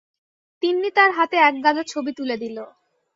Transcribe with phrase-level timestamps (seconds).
[0.63, 2.57] তিন্নি তাঁর হাতে একগাদা ছবি তুলে দিল।